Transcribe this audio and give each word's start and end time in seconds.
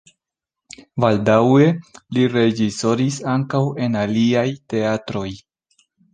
Baldaŭe 1.03 1.67
li 2.17 2.23
reĝisoris 2.37 3.21
ankaŭ 3.35 3.63
en 3.89 4.01
aliaj 4.07 4.49
teatroj. 4.75 5.29